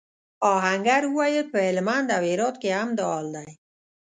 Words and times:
آهنګر 0.53 1.03
وویل 1.07 1.47
پهلمند 1.55 2.07
او 2.15 2.21
هرات 2.29 2.55
کې 2.61 2.69
هم 2.79 2.89
دا 2.97 3.05
حال 3.11 3.27
دی. 3.35 3.49